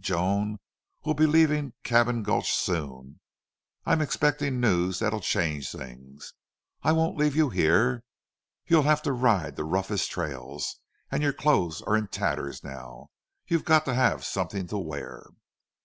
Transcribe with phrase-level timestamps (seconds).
[0.00, 0.60] Joan,
[1.04, 3.18] we'll be leaving Cabin Gulch soon.
[3.84, 6.34] I'm expecting news that'll change things.
[6.84, 8.04] I won't leave you here.
[8.68, 10.78] You'll have to ride the roughest trails.
[11.10, 13.08] And your clothes are in tatters now.
[13.48, 15.26] You've got to have something to wear."